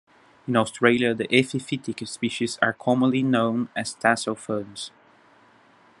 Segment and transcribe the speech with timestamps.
[0.47, 4.89] In Australia, the epiphytic species are commonly known as tassel ferns.